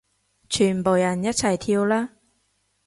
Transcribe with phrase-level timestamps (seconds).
[0.49, 2.13] 全部人一齊跳啦